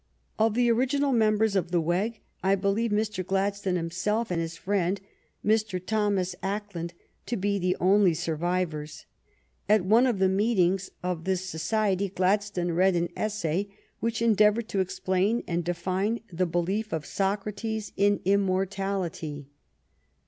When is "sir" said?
5.55-5.77